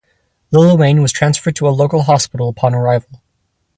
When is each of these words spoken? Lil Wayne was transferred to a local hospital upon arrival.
Lil 0.49 0.77
Wayne 0.79 1.03
was 1.03 1.11
transferred 1.11 1.55
to 1.57 1.67
a 1.67 1.69
local 1.69 2.01
hospital 2.01 2.49
upon 2.49 2.73
arrival. 2.73 3.21